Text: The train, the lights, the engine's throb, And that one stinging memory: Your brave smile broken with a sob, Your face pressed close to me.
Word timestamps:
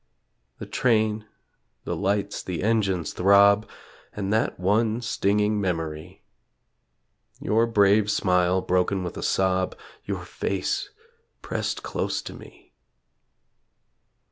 The 0.57 0.65
train, 0.65 1.27
the 1.83 1.95
lights, 1.95 2.41
the 2.41 2.63
engine's 2.63 3.13
throb, 3.13 3.69
And 4.13 4.33
that 4.33 4.59
one 4.59 4.99
stinging 5.01 5.61
memory: 5.61 6.23
Your 7.39 7.67
brave 7.67 8.09
smile 8.09 8.61
broken 8.61 9.03
with 9.03 9.15
a 9.15 9.21
sob, 9.21 9.77
Your 10.03 10.25
face 10.25 10.89
pressed 11.43 11.83
close 11.83 12.23
to 12.23 12.33
me. 12.33 12.73